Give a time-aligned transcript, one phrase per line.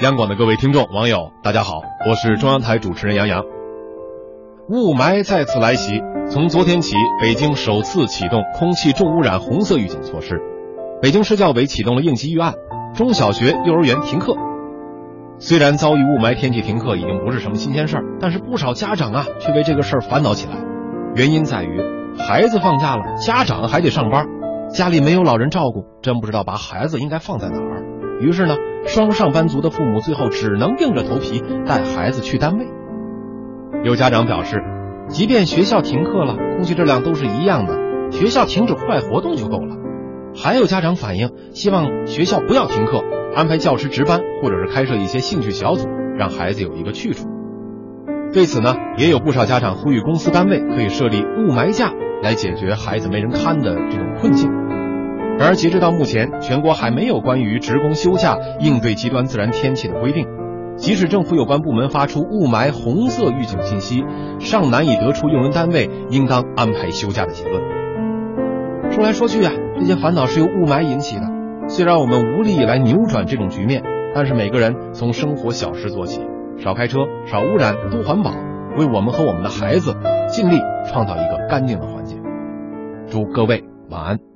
[0.00, 3.44] 央广的各位听众、网友，大家好，我是中央台主持人杨洋。
[4.70, 10.40] 雾霾再次来袭，从昨天起，北京首次启动空气重污染红色预警措施。
[11.02, 12.54] 北京市教委启动了应急预案，
[12.94, 14.34] 中小学、幼儿园停课。
[15.38, 20.54] 虽然遭遇雾霾天气停课已经不是什么新鲜事儿，但是不少家长啊却为这个事儿烦恼起来。
[21.14, 21.78] 原因在于，
[22.16, 24.26] 孩子放假了，家长还得上班，
[24.70, 27.84] 家里没有老人照顾，真不知道把孩子应该放在哪儿。
[28.22, 28.56] 于是呢。
[28.86, 32.66] 双上班族的父母最后只能硬着头皮带孩子去单位。
[33.84, 34.62] 有家长表示，
[35.08, 37.78] 即便学校停课了，空气质量都是一样的，
[38.10, 39.76] 学校停止户外活动就够了。
[40.34, 43.02] 还有家长反映，希望学校不要停课，
[43.34, 47.26] 安排教师值班，或者是开设一些兴趣小组，让孩子有一个去处。
[48.32, 54.50] 对此呢，也有不少家长呼吁公司单位可以设立雾霾假，来解决孩子没人看的这种困境。
[55.40, 60.28] 然而，截止到目前，全国还没有关于职工休假应对极端自然天气的规定。
[60.76, 64.04] 即使政府有关部门发出雾霾红色预警信息，
[64.38, 67.62] 尚难以得出用人单位应当安排休假的结论。
[68.90, 71.22] 说来说去啊，这些烦恼是由雾霾引起的。
[71.68, 73.82] 虽然我们无力来扭转这种局面，
[74.14, 76.20] 但是每个人从生活小事做起，
[76.58, 78.30] 少开车、少污染、多环保，
[78.76, 79.96] 为我们和我们的孩子
[80.28, 82.20] 尽力创造一个干净的环境。
[83.08, 84.29] 祝各位晚安。